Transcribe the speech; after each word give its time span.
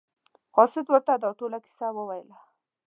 قاصد 0.55 0.85
ورته 0.89 1.13
دا 1.23 1.29
ټوله 1.39 1.57
کیسه 1.65 1.87
وویله. 1.93 2.37